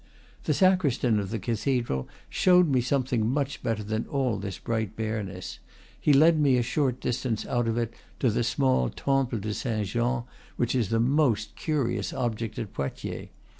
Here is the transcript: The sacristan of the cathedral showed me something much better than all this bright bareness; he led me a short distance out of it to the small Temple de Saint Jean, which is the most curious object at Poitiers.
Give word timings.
The 0.45 0.55
sacristan 0.55 1.19
of 1.19 1.29
the 1.29 1.37
cathedral 1.37 2.07
showed 2.27 2.67
me 2.69 2.81
something 2.81 3.29
much 3.29 3.61
better 3.61 3.83
than 3.83 4.07
all 4.07 4.37
this 4.39 4.57
bright 4.57 4.95
bareness; 4.95 5.59
he 5.99 6.11
led 6.11 6.39
me 6.39 6.57
a 6.57 6.63
short 6.63 6.99
distance 6.99 7.45
out 7.45 7.67
of 7.67 7.77
it 7.77 7.93
to 8.19 8.31
the 8.31 8.43
small 8.43 8.89
Temple 8.89 9.37
de 9.37 9.53
Saint 9.53 9.85
Jean, 9.85 10.23
which 10.57 10.73
is 10.73 10.89
the 10.89 10.99
most 10.99 11.55
curious 11.55 12.13
object 12.13 12.57
at 12.57 12.73
Poitiers. 12.73 13.27